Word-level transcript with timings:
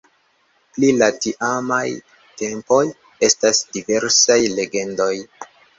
Pri 0.77 0.89
la 1.01 1.09
tiamaj 1.25 1.83
tempoj 2.41 2.83
estas 3.31 3.65
diversaj 3.79 4.41
legendoj. 4.61 5.15